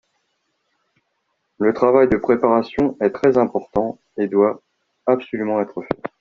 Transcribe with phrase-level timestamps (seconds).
[1.59, 4.59] Le travail de préparation est très important et doit
[5.05, 6.01] absolument être fait